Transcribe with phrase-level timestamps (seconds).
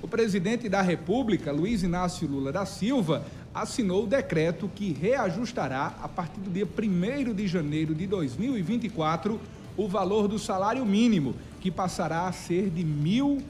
[0.00, 6.08] O presidente da República, Luiz Inácio Lula da Silva, assinou o decreto que reajustará, a
[6.08, 9.40] partir do dia 1 de janeiro de 2024,
[9.76, 12.88] o valor do salário mínimo, que passará a ser de R$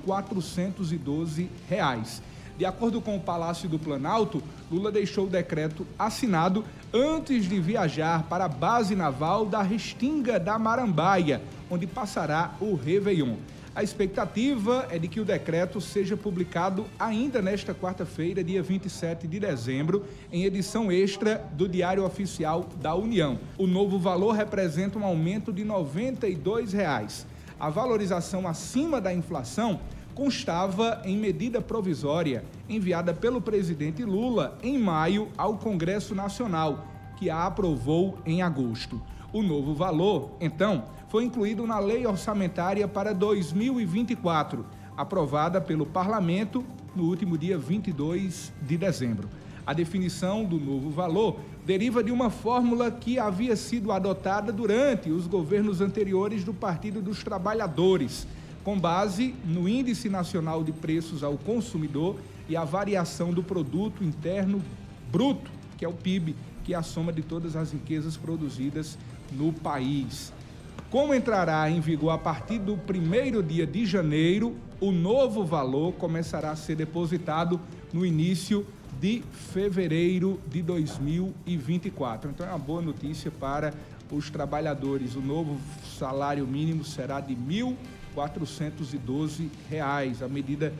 [0.07, 1.49] 1.412.
[2.57, 8.25] De acordo com o Palácio do Planalto, Lula deixou o decreto assinado antes de viajar
[8.25, 13.37] para a base naval da Restinga da Marambaia, onde passará o Réveillon.
[13.79, 19.39] A expectativa é de que o decreto seja publicado ainda nesta quarta-feira, dia 27 de
[19.39, 23.39] dezembro, em edição extra do Diário Oficial da União.
[23.57, 27.25] O novo valor representa um aumento de 92 reais.
[27.61, 29.79] A valorização acima da inflação
[30.13, 36.85] constava em medida provisória enviada pelo presidente Lula em maio ao Congresso Nacional,
[37.17, 39.01] que a aprovou em agosto.
[39.31, 44.65] O novo valor, então, foi incluído na Lei Orçamentária para 2024,
[44.97, 46.65] aprovada pelo Parlamento
[46.97, 49.29] no último dia 22 de dezembro.
[49.67, 55.27] A definição do novo valor deriva de uma fórmula que havia sido adotada durante os
[55.27, 58.27] governos anteriores do Partido dos Trabalhadores,
[58.65, 62.17] com base no Índice Nacional de Preços ao Consumidor
[62.49, 64.63] e a variação do Produto Interno
[65.13, 68.99] Bruto, que é o PIB, que é a soma de todas as riquezas produzidas
[69.33, 70.33] no país.
[70.91, 76.51] Como entrará em vigor a partir do primeiro dia de janeiro, o novo valor começará
[76.51, 77.61] a ser depositado
[77.93, 78.67] no início
[79.01, 82.31] de fevereiro de 2024.
[82.31, 83.73] Então é uma boa notícia para
[84.11, 85.15] os trabalhadores.
[85.15, 85.59] O novo
[85.99, 87.77] salário mínimo será de R$
[88.17, 89.51] 1.412.
[90.23, 90.73] A medida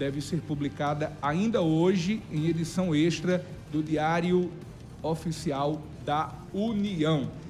[0.00, 4.50] deve ser publicada ainda hoje em edição extra do Diário
[5.02, 7.30] Oficial da União.